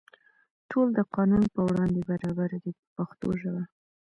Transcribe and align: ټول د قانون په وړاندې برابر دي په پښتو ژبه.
ټول 0.69 0.87
د 0.97 0.99
قانون 1.15 1.43
په 1.53 1.61
وړاندې 1.67 2.01
برابر 2.09 2.49
دي 2.63 2.71
په 2.79 2.85
پښتو 2.95 3.27
ژبه. 3.41 3.63